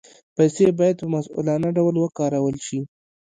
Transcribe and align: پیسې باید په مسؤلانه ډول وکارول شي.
پیسې 0.35 0.65
باید 0.79 0.95
په 1.01 1.07
مسؤلانه 1.15 1.69
ډول 1.77 1.95
وکارول 1.99 2.55
شي. 2.67 2.79